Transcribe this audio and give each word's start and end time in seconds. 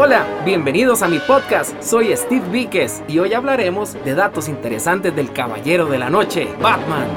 Hola, 0.00 0.24
bienvenidos 0.44 1.02
a 1.02 1.08
mi 1.08 1.18
podcast. 1.18 1.82
Soy 1.82 2.16
Steve 2.16 2.48
Víquez 2.52 3.02
y 3.08 3.18
hoy 3.18 3.34
hablaremos 3.34 3.94
de 4.04 4.14
datos 4.14 4.48
interesantes 4.48 5.16
del 5.16 5.32
Caballero 5.32 5.86
de 5.86 5.98
la 5.98 6.08
Noche, 6.08 6.46
Batman. 6.62 7.08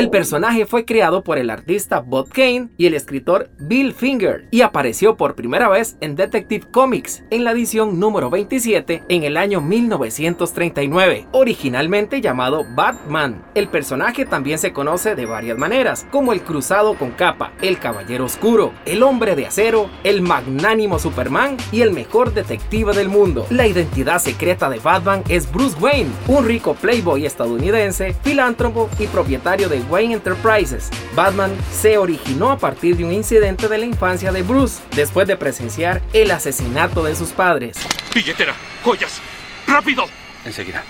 El 0.00 0.08
personaje 0.08 0.64
fue 0.64 0.86
creado 0.86 1.22
por 1.22 1.36
el 1.36 1.50
artista 1.50 2.00
Bob 2.00 2.30
Kane 2.30 2.70
y 2.78 2.86
el 2.86 2.94
escritor 2.94 3.50
Bill 3.58 3.92
Finger 3.92 4.48
y 4.50 4.62
apareció 4.62 5.18
por 5.18 5.34
primera 5.34 5.68
vez 5.68 5.98
en 6.00 6.16
Detective 6.16 6.64
Comics 6.70 7.22
en 7.28 7.44
la 7.44 7.50
edición 7.50 8.00
número 8.00 8.30
27 8.30 9.02
en 9.10 9.24
el 9.24 9.36
año 9.36 9.60
1939, 9.60 11.26
originalmente 11.32 12.22
llamado 12.22 12.64
Batman. 12.74 13.44
El 13.54 13.68
personaje 13.68 14.24
también 14.24 14.58
se 14.58 14.72
conoce 14.72 15.14
de 15.14 15.26
varias 15.26 15.58
maneras, 15.58 16.06
como 16.10 16.32
el 16.32 16.40
cruzado 16.40 16.94
con 16.94 17.10
capa, 17.10 17.52
el 17.60 17.78
caballero 17.78 18.24
oscuro, 18.24 18.72
el 18.86 19.02
hombre 19.02 19.36
de 19.36 19.48
acero, 19.48 19.90
el 20.02 20.22
magnánimo 20.22 20.98
Superman 20.98 21.58
y 21.72 21.82
el 21.82 21.90
mejor 21.90 22.32
detective 22.32 22.94
del 22.94 23.10
mundo. 23.10 23.46
La 23.50 23.66
identidad 23.66 24.18
secreta 24.18 24.70
de 24.70 24.78
Batman 24.78 25.22
es 25.28 25.52
Bruce 25.52 25.76
Wayne, 25.78 26.08
un 26.26 26.46
rico 26.46 26.72
playboy 26.72 27.26
estadounidense, 27.26 28.14
filántropo 28.22 28.88
y 28.98 29.06
propietario 29.06 29.68
de 29.68 29.89
Wayne 29.90 30.14
Enterprises. 30.14 30.88
Batman 31.14 31.50
se 31.72 31.98
originó 31.98 32.50
a 32.50 32.58
partir 32.58 32.96
de 32.96 33.04
un 33.04 33.12
incidente 33.12 33.68
de 33.68 33.78
la 33.78 33.86
infancia 33.86 34.32
de 34.32 34.42
Bruce, 34.42 34.80
después 34.94 35.26
de 35.26 35.36
presenciar 35.36 36.00
el 36.12 36.30
asesinato 36.30 37.02
de 37.02 37.16
sus 37.16 37.30
padres. 37.30 37.76
Billetera, 38.14 38.54
joyas, 38.84 39.20
rápido. 39.66 40.06
Enseguida. 40.44 40.82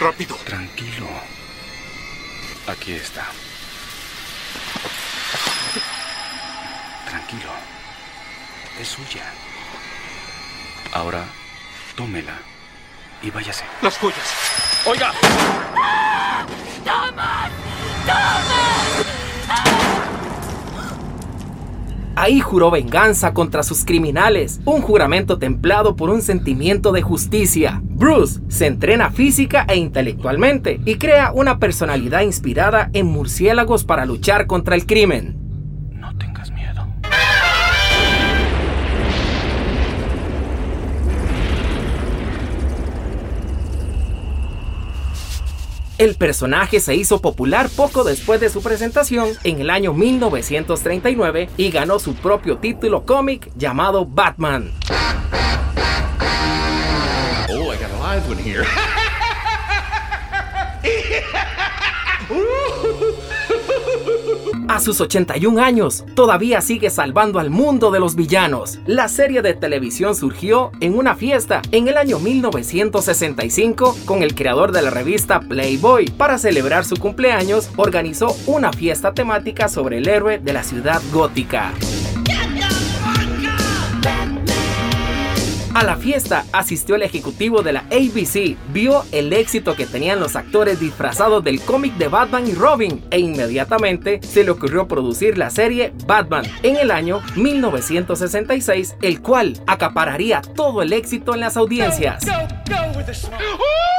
Rápido. 0.00 0.36
Tranquilo. 0.44 1.06
Aquí 2.66 2.92
está. 2.92 3.26
Tranquilo. 7.08 7.50
Es 8.80 8.88
suya. 8.88 9.24
Ahora, 10.92 11.24
tómela 11.96 12.38
y 13.22 13.30
váyase. 13.30 13.64
Las 13.82 13.96
joyas. 13.98 14.34
Oiga. 14.84 15.12
Ahí 22.16 22.40
juró 22.40 22.70
venganza 22.70 23.34
contra 23.34 23.62
sus 23.62 23.84
criminales, 23.84 24.60
un 24.64 24.80
juramento 24.80 25.38
templado 25.38 25.96
por 25.96 26.08
un 26.08 26.22
sentimiento 26.22 26.90
de 26.90 27.02
justicia. 27.02 27.82
Bruce 27.84 28.40
se 28.48 28.66
entrena 28.66 29.10
física 29.10 29.66
e 29.68 29.76
intelectualmente 29.76 30.80
y 30.86 30.96
crea 30.96 31.30
una 31.32 31.58
personalidad 31.58 32.22
inspirada 32.22 32.88
en 32.94 33.06
murciélagos 33.06 33.84
para 33.84 34.06
luchar 34.06 34.46
contra 34.46 34.74
el 34.74 34.86
crimen. 34.86 35.45
El 45.98 46.14
personaje 46.14 46.80
se 46.80 46.94
hizo 46.94 47.22
popular 47.22 47.70
poco 47.74 48.04
después 48.04 48.38
de 48.38 48.50
su 48.50 48.62
presentación 48.62 49.30
en 49.44 49.62
el 49.62 49.70
año 49.70 49.94
1939 49.94 51.48
y 51.56 51.70
ganó 51.70 51.98
su 51.98 52.14
propio 52.14 52.58
título 52.58 53.06
cómic 53.06 53.50
llamado 53.56 54.04
Batman. 54.04 54.72
Oh. 57.48 57.72
A 64.76 64.78
sus 64.78 65.00
81 65.00 65.58
años, 65.62 66.04
todavía 66.14 66.60
sigue 66.60 66.90
salvando 66.90 67.38
al 67.38 67.48
mundo 67.48 67.90
de 67.90 67.98
los 67.98 68.14
villanos. 68.14 68.78
La 68.84 69.08
serie 69.08 69.40
de 69.40 69.54
televisión 69.54 70.14
surgió 70.14 70.70
en 70.80 70.98
una 70.98 71.16
fiesta 71.16 71.62
en 71.72 71.88
el 71.88 71.96
año 71.96 72.18
1965 72.18 73.96
con 74.04 74.22
el 74.22 74.34
creador 74.34 74.72
de 74.72 74.82
la 74.82 74.90
revista 74.90 75.40
Playboy. 75.40 76.10
Para 76.10 76.36
celebrar 76.36 76.84
su 76.84 76.96
cumpleaños, 76.98 77.70
organizó 77.76 78.36
una 78.46 78.70
fiesta 78.70 79.14
temática 79.14 79.70
sobre 79.70 79.96
el 79.96 80.08
héroe 80.08 80.40
de 80.40 80.52
la 80.52 80.62
ciudad 80.62 81.00
gótica. 81.10 81.72
A 85.76 85.84
la 85.84 85.96
fiesta 85.96 86.46
asistió 86.52 86.94
el 86.94 87.02
ejecutivo 87.02 87.62
de 87.62 87.74
la 87.74 87.80
ABC, 87.80 88.56
vio 88.72 89.04
el 89.12 89.30
éxito 89.34 89.76
que 89.76 89.84
tenían 89.84 90.20
los 90.20 90.34
actores 90.34 90.80
disfrazados 90.80 91.44
del 91.44 91.60
cómic 91.60 91.92
de 91.98 92.08
Batman 92.08 92.46
y 92.46 92.54
Robin 92.54 93.04
e 93.10 93.18
inmediatamente 93.18 94.20
se 94.22 94.42
le 94.42 94.52
ocurrió 94.52 94.88
producir 94.88 95.36
la 95.36 95.50
serie 95.50 95.92
Batman 96.06 96.46
en 96.62 96.76
el 96.76 96.90
año 96.90 97.20
1966, 97.34 98.96
el 99.02 99.20
cual 99.20 99.60
acapararía 99.66 100.40
todo 100.40 100.80
el 100.80 100.94
éxito 100.94 101.34
en 101.34 101.40
las 101.40 101.58
audiencias. 101.58 102.24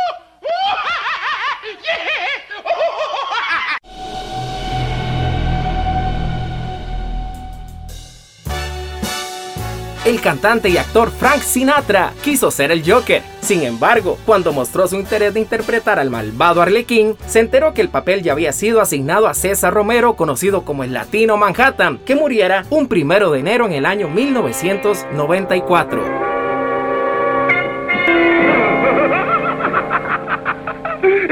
El 10.08 10.22
cantante 10.22 10.70
y 10.70 10.78
actor 10.78 11.12
Frank 11.12 11.42
Sinatra 11.42 12.14
quiso 12.24 12.50
ser 12.50 12.72
el 12.72 12.90
Joker. 12.90 13.22
Sin 13.42 13.64
embargo, 13.64 14.18
cuando 14.26 14.54
mostró 14.54 14.88
su 14.88 14.96
interés 14.96 15.34
de 15.34 15.42
interpretar 15.42 16.00
al 16.00 16.10
malvado 16.10 16.62
Arlequín, 16.62 17.18
se 17.26 17.42
enteró 17.42 17.74
que 17.74 17.82
el 17.82 17.90
papel 17.90 18.24
ya 18.24 18.32
había 18.32 18.54
sido 18.54 18.80
asignado 18.80 19.28
a 19.28 19.34
César 19.34 19.74
Romero, 19.74 20.16
conocido 20.16 20.64
como 20.64 20.86
el 20.86 20.94
Latino 20.94 21.36
Manhattan, 21.36 21.98
que 22.06 22.16
muriera 22.16 22.64
un 22.70 22.88
primero 22.88 23.32
de 23.32 23.42
enero 23.42 23.66
en 23.66 23.74
el 23.74 23.86
año 23.86 24.08
1994. 24.08 26.02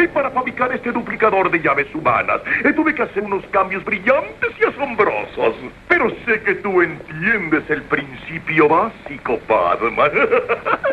Y 0.03 0.07
para 0.09 0.29
fabricar 0.31 0.73
este 0.73 0.91
duplicador 0.91 1.49
de 1.49 1.61
llaves 1.61 1.87
humanas, 1.95 2.41
eh, 2.63 2.73
tuve 2.73 2.93
que 2.93 3.03
hacer 3.03 3.23
unos 3.23 3.45
cambios 3.47 3.83
brillantes 3.83 4.51
y 4.61 4.65
asombrosos. 4.65 5.55
Pero 5.97 6.09
sé 6.25 6.41
que 6.41 6.55
tú 6.55 6.81
entiendes 6.81 7.63
el 7.69 7.81
principio 7.83 8.67
básico. 8.67 9.39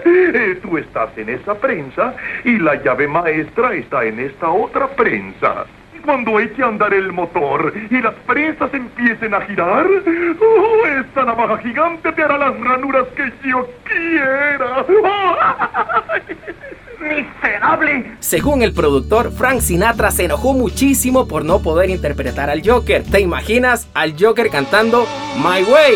Eh, 0.05 0.59
tú 0.63 0.79
estás 0.79 1.11
en 1.19 1.29
esa 1.29 1.57
prensa 1.57 2.15
y 2.45 2.57
la 2.59 2.81
llave 2.81 3.09
maestra 3.09 3.75
está 3.75 4.05
en 4.05 4.21
esta 4.21 4.49
otra 4.49 4.87
prensa. 4.87 5.67
Cuando 6.05 6.39
eche 6.39 6.63
a 6.63 6.69
andar 6.69 6.95
el 6.95 7.13
motor 7.13 7.73
y 7.91 8.01
las 8.01 8.15
prensas 8.29 8.73
empiecen 8.73 9.35
a 9.35 9.41
girar, 9.41 9.87
oh, 10.41 10.87
esta 10.87 11.25
navaja 11.25 11.59
gigante 11.59 12.13
te 12.13 12.23
hará 12.23 12.39
las 12.39 12.61
ranuras 12.61 13.09
que 13.17 13.33
yo 13.49 13.69
quiera. 13.83 14.87
¡Miserable! 17.03 18.17
Según 18.21 18.63
el 18.63 18.73
productor, 18.73 19.33
Frank 19.33 19.61
Sinatra 19.61 20.11
se 20.11 20.25
enojó 20.25 20.55
muchísimo 20.55 21.27
por 21.27 21.45
no 21.45 21.61
poder 21.61 21.91
interpretar 21.91 22.49
al 22.49 22.63
Joker. 22.65 23.03
¿Te 23.03 23.21
imaginas 23.21 23.89
al 23.93 24.15
Joker 24.19 24.49
cantando 24.51 25.07
My 25.37 25.63
Way? 25.65 25.95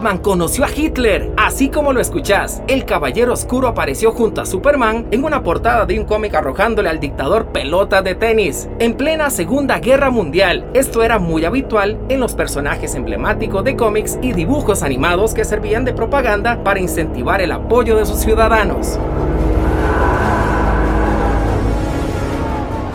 Conoció 0.00 0.64
a 0.64 0.70
Hitler, 0.74 1.30
así 1.36 1.68
como 1.68 1.92
lo 1.92 2.00
escuchás. 2.00 2.62
El 2.68 2.86
Caballero 2.86 3.34
Oscuro 3.34 3.68
apareció 3.68 4.12
junto 4.12 4.40
a 4.40 4.46
Superman 4.46 5.06
en 5.10 5.24
una 5.24 5.42
portada 5.42 5.84
de 5.84 6.00
un 6.00 6.06
cómic 6.06 6.34
arrojándole 6.34 6.88
al 6.88 7.00
dictador 7.00 7.48
pelotas 7.48 8.02
de 8.02 8.14
tenis. 8.14 8.66
En 8.78 8.94
plena 8.94 9.28
Segunda 9.28 9.78
Guerra 9.78 10.08
Mundial, 10.08 10.64
esto 10.72 11.02
era 11.02 11.18
muy 11.18 11.44
habitual 11.44 11.98
en 12.08 12.18
los 12.18 12.34
personajes 12.34 12.94
emblemáticos 12.94 13.62
de 13.62 13.76
cómics 13.76 14.18
y 14.22 14.32
dibujos 14.32 14.82
animados 14.82 15.34
que 15.34 15.44
servían 15.44 15.84
de 15.84 15.92
propaganda 15.92 16.64
para 16.64 16.80
incentivar 16.80 17.42
el 17.42 17.52
apoyo 17.52 17.98
de 17.98 18.06
sus 18.06 18.20
ciudadanos. 18.20 18.98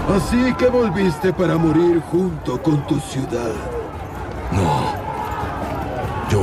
Así 0.09 0.55
que 0.57 0.67
volviste 0.69 1.31
para 1.33 1.55
morir 1.55 2.01
junto 2.11 2.59
con 2.63 2.85
tu 2.87 2.99
ciudad. 2.99 3.74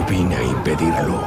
Yo 0.03 0.07
vine 0.11 0.37
a 0.37 0.43
impedirlo. 0.43 1.23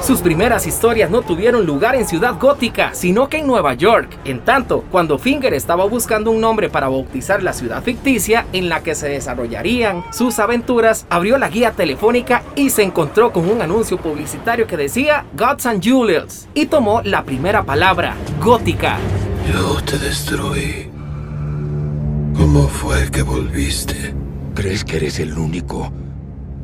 Sus 0.00 0.20
primeras 0.20 0.66
historias 0.66 1.10
no 1.10 1.22
tuvieron 1.22 1.66
lugar 1.66 1.94
en 1.94 2.06
Ciudad 2.06 2.38
Gótica, 2.38 2.90
sino 2.94 3.28
que 3.28 3.38
en 3.38 3.46
Nueva 3.46 3.74
York. 3.74 4.08
En 4.24 4.40
tanto, 4.40 4.84
cuando 4.90 5.18
Finger 5.18 5.54
estaba 5.54 5.84
buscando 5.84 6.30
un 6.30 6.40
nombre 6.40 6.68
para 6.68 6.88
bautizar 6.88 7.42
la 7.42 7.52
ciudad 7.52 7.82
ficticia 7.82 8.46
en 8.52 8.68
la 8.68 8.82
que 8.82 8.94
se 8.94 9.08
desarrollarían 9.08 10.04
sus 10.12 10.38
aventuras, 10.38 11.06
abrió 11.10 11.36
la 11.38 11.48
guía 11.48 11.72
telefónica 11.72 12.42
y 12.56 12.70
se 12.70 12.82
encontró 12.82 13.32
con 13.32 13.48
un 13.48 13.60
anuncio 13.60 13.98
publicitario 13.98 14.66
que 14.66 14.76
decía 14.76 15.24
Gods 15.36 15.66
and 15.66 15.84
Julius 15.86 16.48
y 16.54 16.66
tomó 16.66 17.02
la 17.02 17.24
primera 17.24 17.62
palabra, 17.62 18.16
gótica. 18.40 18.98
Yo 19.52 19.80
te 19.82 19.98
destruí. 19.98 20.90
¿Cómo 22.36 22.68
fue 22.68 23.10
que 23.10 23.22
volviste? 23.22 24.14
¿Crees 24.54 24.84
que 24.84 24.96
eres 24.96 25.20
el 25.20 25.36
único 25.36 25.92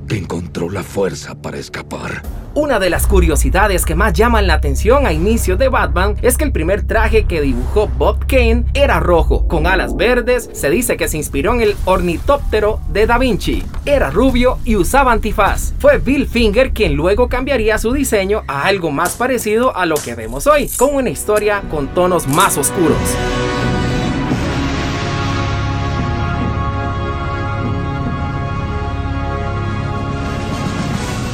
que 0.06 0.16
encontró 0.16 0.70
la 0.70 0.82
fuerza 0.82 1.34
para 1.34 1.58
escapar. 1.58 2.22
Una 2.54 2.78
de 2.78 2.88
las 2.88 3.06
curiosidades 3.06 3.84
que 3.84 3.94
más 3.94 4.14
llaman 4.14 4.46
la 4.46 4.54
atención 4.54 5.06
a 5.06 5.12
inicio 5.12 5.58
de 5.58 5.68
Batman 5.68 6.16
es 6.22 6.38
que 6.38 6.44
el 6.44 6.52
primer 6.52 6.86
traje 6.86 7.24
que 7.24 7.42
dibujó 7.42 7.86
Bob 7.86 8.26
Kane 8.26 8.64
era 8.72 8.98
rojo, 8.98 9.46
con 9.46 9.66
alas 9.66 9.94
verdes, 9.94 10.48
se 10.54 10.70
dice 10.70 10.96
que 10.96 11.08
se 11.08 11.18
inspiró 11.18 11.52
en 11.52 11.60
el 11.60 11.76
ornitóptero 11.84 12.80
de 12.88 13.06
Da 13.06 13.18
Vinci. 13.18 13.62
Era 13.84 14.10
rubio 14.10 14.58
y 14.64 14.76
usaba 14.76 15.12
antifaz. 15.12 15.74
Fue 15.78 15.98
Bill 15.98 16.26
Finger 16.26 16.72
quien 16.72 16.94
luego 16.94 17.28
cambiaría 17.28 17.76
su 17.76 17.92
diseño 17.92 18.42
a 18.48 18.64
algo 18.64 18.90
más 18.90 19.16
parecido 19.16 19.76
a 19.76 19.84
lo 19.84 19.96
que 19.96 20.14
vemos 20.14 20.46
hoy, 20.46 20.70
con 20.78 20.94
una 20.94 21.10
historia 21.10 21.62
con 21.70 21.88
tonos 21.88 22.26
más 22.26 22.56
oscuros. 22.56 22.96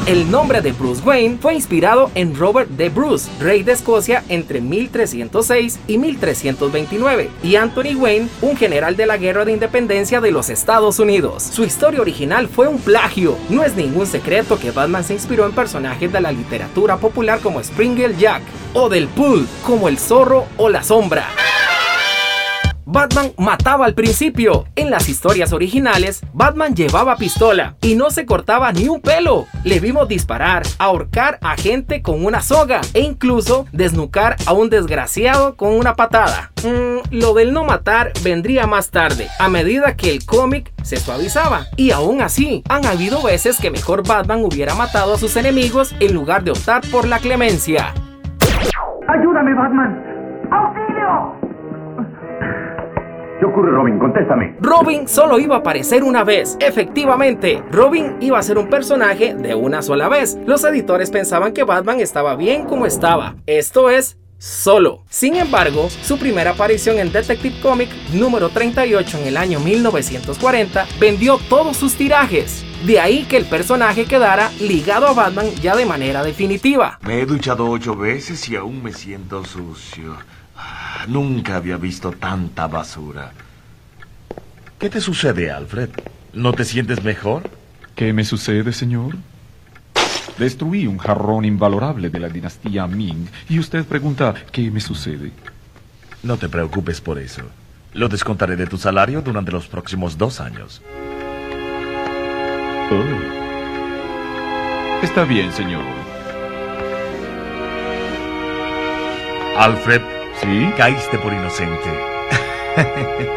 El 0.04 0.28
nombre 0.32 0.60
de 0.60 0.72
Bruce 0.72 1.00
Wayne 1.04 1.38
fue 1.40 1.54
inspirado 1.54 2.10
en 2.16 2.34
Robert 2.34 2.68
de 2.70 2.88
Bruce, 2.88 3.30
rey 3.38 3.62
de 3.62 3.70
Escocia 3.70 4.24
entre 4.28 4.60
1306 4.60 5.78
y 5.86 5.96
1329, 5.96 7.30
y 7.44 7.54
Anthony 7.54 7.94
Wayne, 7.96 8.28
un 8.40 8.56
general 8.56 8.96
de 8.96 9.06
la 9.06 9.16
Guerra 9.16 9.44
de 9.44 9.52
Independencia 9.52 10.20
de 10.20 10.32
los 10.32 10.50
Estados 10.50 10.98
Unidos. 10.98 11.44
Su 11.44 11.62
historia 11.62 12.00
original 12.00 12.48
fue 12.48 12.66
un 12.66 12.80
plagio. 12.80 13.38
No 13.48 13.62
es 13.62 13.76
ningún 13.76 14.08
secreto 14.08 14.58
que 14.58 14.72
Batman 14.72 15.04
se 15.04 15.14
inspiró 15.14 15.46
en 15.46 15.52
personajes 15.52 16.12
de 16.12 16.20
la 16.20 16.32
literatura 16.32 16.96
popular 16.96 17.38
como 17.38 17.62
Springle 17.62 18.16
Jack, 18.16 18.42
o 18.74 18.88
del 18.88 19.06
Pool 19.06 19.46
como 19.64 19.88
el 19.88 19.98
zorro 19.98 20.46
o 20.56 20.68
la 20.68 20.82
sombra. 20.82 21.28
Batman 22.92 23.32
mataba 23.38 23.86
al 23.86 23.94
principio. 23.94 24.66
En 24.76 24.90
las 24.90 25.08
historias 25.08 25.54
originales, 25.54 26.20
Batman 26.34 26.74
llevaba 26.74 27.16
pistola 27.16 27.74
y 27.80 27.94
no 27.94 28.10
se 28.10 28.26
cortaba 28.26 28.70
ni 28.70 28.86
un 28.86 29.00
pelo. 29.00 29.46
Le 29.64 29.80
vimos 29.80 30.08
disparar, 30.08 30.62
ahorcar 30.78 31.38
a 31.40 31.56
gente 31.56 32.02
con 32.02 32.22
una 32.22 32.42
soga 32.42 32.82
e 32.92 33.00
incluso 33.00 33.64
desnucar 33.72 34.36
a 34.44 34.52
un 34.52 34.68
desgraciado 34.68 35.56
con 35.56 35.72
una 35.72 35.94
patada. 35.94 36.52
Mm, 36.64 37.16
lo 37.16 37.32
del 37.32 37.54
no 37.54 37.64
matar 37.64 38.12
vendría 38.22 38.66
más 38.66 38.90
tarde, 38.90 39.28
a 39.38 39.48
medida 39.48 39.96
que 39.96 40.10
el 40.10 40.26
cómic 40.26 40.70
se 40.82 40.98
suavizaba. 40.98 41.68
Y 41.78 41.92
aún 41.92 42.20
así, 42.20 42.62
han 42.68 42.84
habido 42.84 43.22
veces 43.22 43.58
que 43.58 43.70
mejor 43.70 44.06
Batman 44.06 44.44
hubiera 44.44 44.74
matado 44.74 45.14
a 45.14 45.18
sus 45.18 45.36
enemigos 45.36 45.94
en 45.98 46.12
lugar 46.12 46.44
de 46.44 46.50
optar 46.50 46.82
por 46.90 47.08
la 47.08 47.20
clemencia. 47.20 47.94
¡Ayúdame, 49.08 49.54
Batman! 49.54 49.98
¡Auxilio! 50.50 51.41
¿Qué 53.42 53.46
ocurre, 53.46 53.72
Robin? 53.72 53.98
Contéstame. 53.98 54.54
Robin 54.60 55.08
solo 55.08 55.40
iba 55.40 55.56
a 55.56 55.58
aparecer 55.58 56.04
una 56.04 56.22
vez. 56.22 56.56
Efectivamente, 56.60 57.60
Robin 57.72 58.18
iba 58.20 58.38
a 58.38 58.42
ser 58.44 58.56
un 58.56 58.70
personaje 58.70 59.34
de 59.34 59.56
una 59.56 59.82
sola 59.82 60.08
vez. 60.08 60.38
Los 60.46 60.62
editores 60.62 61.10
pensaban 61.10 61.52
que 61.52 61.64
Batman 61.64 61.98
estaba 61.98 62.36
bien 62.36 62.66
como 62.66 62.86
estaba. 62.86 63.34
Esto 63.46 63.90
es 63.90 64.16
solo. 64.38 65.02
Sin 65.10 65.34
embargo, 65.34 65.90
su 65.90 66.20
primera 66.20 66.52
aparición 66.52 67.00
en 67.00 67.10
Detective 67.10 67.60
Comic 67.60 67.88
número 68.12 68.48
38 68.48 69.18
en 69.18 69.26
el 69.26 69.36
año 69.36 69.58
1940 69.58 70.86
vendió 71.00 71.38
todos 71.48 71.76
sus 71.76 71.96
tirajes. 71.96 72.64
De 72.86 73.00
ahí 73.00 73.24
que 73.24 73.38
el 73.38 73.46
personaje 73.46 74.04
quedara 74.04 74.52
ligado 74.60 75.08
a 75.08 75.14
Batman 75.14 75.46
ya 75.60 75.74
de 75.74 75.84
manera 75.84 76.22
definitiva. 76.22 77.00
Me 77.04 77.20
he 77.20 77.26
duchado 77.26 77.68
ocho 77.68 77.96
veces 77.96 78.48
y 78.48 78.54
aún 78.54 78.84
me 78.84 78.92
siento 78.92 79.44
sucio. 79.44 80.14
Nunca 81.08 81.56
había 81.56 81.76
visto 81.76 82.12
tanta 82.12 82.66
basura. 82.66 83.32
¿Qué 84.78 84.88
te 84.90 85.00
sucede, 85.00 85.50
Alfred? 85.50 85.90
¿No 86.32 86.52
te 86.52 86.64
sientes 86.64 87.02
mejor? 87.04 87.50
¿Qué 87.94 88.12
me 88.12 88.24
sucede, 88.24 88.72
señor? 88.72 89.16
Destruí 90.38 90.86
un 90.86 90.98
jarrón 90.98 91.44
invalorable 91.44 92.08
de 92.08 92.18
la 92.18 92.28
dinastía 92.28 92.86
Ming 92.86 93.28
y 93.48 93.58
usted 93.58 93.84
pregunta 93.84 94.34
¿qué 94.50 94.70
me 94.70 94.80
sucede? 94.80 95.30
No 96.22 96.36
te 96.36 96.48
preocupes 96.48 97.00
por 97.00 97.18
eso. 97.18 97.42
Lo 97.94 98.08
descontaré 98.08 98.56
de 98.56 98.66
tu 98.66 98.78
salario 98.78 99.20
durante 99.20 99.52
los 99.52 99.66
próximos 99.66 100.16
dos 100.16 100.40
años. 100.40 100.80
Oh. 102.90 103.42
Está 105.02 105.24
bien, 105.24 105.52
señor. 105.52 105.84
Alfred, 109.58 110.00
¿Sí? 110.42 110.72
caíste 110.76 111.18
por 111.18 111.32
inocente. 111.32 112.11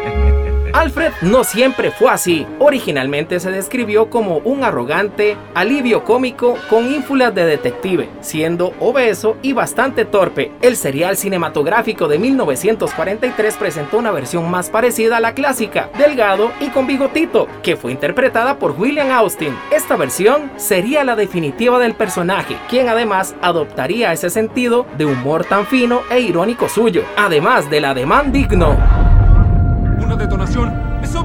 Alfred 0.76 1.12
no 1.22 1.42
siempre 1.42 1.90
fue 1.90 2.10
así. 2.10 2.46
Originalmente 2.58 3.40
se 3.40 3.50
describió 3.50 4.10
como 4.10 4.38
un 4.38 4.62
arrogante, 4.62 5.36
alivio 5.54 6.04
cómico 6.04 6.58
con 6.68 6.92
ínfulas 6.92 7.34
de 7.34 7.46
detective, 7.46 8.10
siendo 8.20 8.74
obeso 8.78 9.38
y 9.40 9.54
bastante 9.54 10.04
torpe. 10.04 10.52
El 10.60 10.76
serial 10.76 11.16
cinematográfico 11.16 12.08
de 12.08 12.18
1943 12.18 13.56
presentó 13.56 13.96
una 13.96 14.10
versión 14.10 14.50
más 14.50 14.68
parecida 14.68 15.16
a 15.16 15.20
la 15.20 15.32
clásica, 15.32 15.88
delgado 15.96 16.52
y 16.60 16.68
con 16.68 16.86
bigotito, 16.86 17.48
que 17.62 17.76
fue 17.76 17.92
interpretada 17.92 18.58
por 18.58 18.72
William 18.72 19.10
Austin. 19.12 19.56
Esta 19.70 19.96
versión 19.96 20.50
sería 20.56 21.04
la 21.04 21.16
definitiva 21.16 21.78
del 21.78 21.94
personaje, 21.94 22.58
quien 22.68 22.90
además 22.90 23.34
adoptaría 23.40 24.12
ese 24.12 24.28
sentido 24.28 24.84
de 24.98 25.06
humor 25.06 25.46
tan 25.46 25.66
fino 25.66 26.02
e 26.10 26.20
irónico 26.20 26.68
suyo, 26.68 27.02
además 27.16 27.70
del 27.70 27.86
ademán 27.86 28.30
digno. 28.30 28.95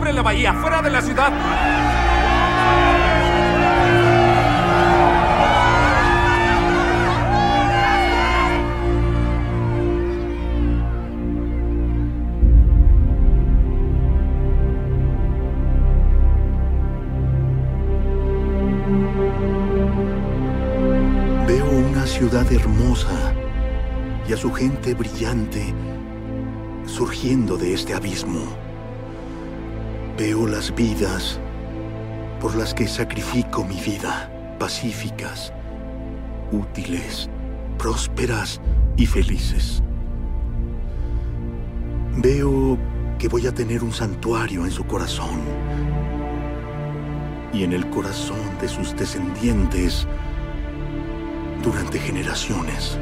Sobre 0.01 0.13
la 0.13 0.24
bahía, 0.24 0.51
fuera 0.56 0.81
de 0.81 0.89
la 0.89 1.00
ciudad. 1.00 1.31
Veo 21.47 21.69
una 21.69 22.07
ciudad 22.07 22.51
hermosa 22.51 23.36
y 24.27 24.33
a 24.33 24.38
su 24.38 24.51
gente 24.51 24.95
brillante 24.95 25.75
surgiendo 26.88 27.56
de 27.56 27.75
este 27.75 27.94
abismo. 27.94 28.70
Veo 30.23 30.45
las 30.45 30.75
vidas 30.75 31.39
por 32.40 32.56
las 32.56 32.75
que 32.75 32.87
sacrifico 32.87 33.66
mi 33.66 33.81
vida, 33.81 34.31
pacíficas, 34.59 35.51
útiles, 36.51 37.28
prósperas 37.80 38.61
y 38.97 39.07
felices. 39.07 39.81
Veo 42.18 42.78
que 43.18 43.30
voy 43.30 43.47
a 43.47 43.51
tener 43.51 43.83
un 43.83 43.92
santuario 43.92 44.63
en 44.63 44.69
su 44.69 44.83
corazón 44.83 45.42
y 47.51 47.63
en 47.63 47.73
el 47.73 47.90
corazón 47.90 48.59
de 48.61 48.68
sus 48.68 48.95
descendientes 48.95 50.06
durante 51.63 51.97
generaciones. 51.97 52.99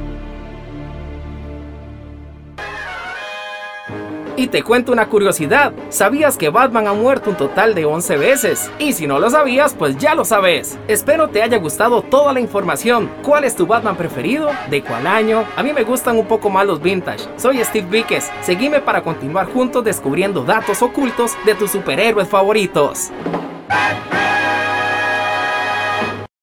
Y 4.39 4.48
te 4.48 4.63
cuento 4.63 4.93
una 4.93 5.10
curiosidad, 5.10 5.74
¿sabías 5.89 6.38
que 6.38 6.48
Batman 6.48 6.88
ha 6.88 6.93
muerto 6.93 7.29
un 7.29 7.36
total 7.36 7.75
de 7.75 7.84
11 7.84 8.15
veces? 8.15 8.72
Y 8.79 8.93
si 8.93 9.05
no 9.05 9.19
lo 9.19 9.29
sabías, 9.29 9.74
pues 9.74 9.98
ya 9.98 10.15
lo 10.15 10.24
sabes. 10.24 10.79
Espero 10.88 11.27
te 11.27 11.43
haya 11.43 11.58
gustado 11.58 12.01
toda 12.03 12.31
la 12.31 12.39
información. 12.39 13.12
¿Cuál 13.22 13.43
es 13.43 13.53
tu 13.53 13.67
Batman 13.67 13.98
preferido? 13.98 14.50
¿De 14.69 14.81
cuál 14.81 15.08
año? 15.08 15.43
A 15.58 15.62
mí 15.62 15.74
me 15.74 15.84
gustan 15.84 16.17
un 16.17 16.25
poco 16.25 16.50
más 16.50 16.65
los 16.65 16.81
vintage. 16.81 17.27
Soy 17.36 17.62
Steve 17.65 17.89
Víquez. 17.89 18.31
Seguime 18.39 18.79
para 18.79 19.03
continuar 19.03 19.51
juntos 19.51 19.84
descubriendo 19.84 20.46
datos 20.46 20.81
ocultos 20.81 21.34
de 21.46 21.55
tus 21.55 21.72
superhéroes 21.72 22.29
favoritos. 22.29 23.12